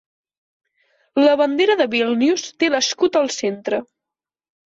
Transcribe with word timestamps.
La 1.23 1.35
bandera 1.41 1.75
de 1.81 1.85
Vílnius 1.91 2.47
té 2.63 2.71
l'escut 2.71 3.19
al 3.21 3.31
centre. 3.37 3.83